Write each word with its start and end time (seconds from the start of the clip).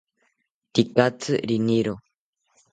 Tekatzi 0.73 1.33
riniro 1.47 1.93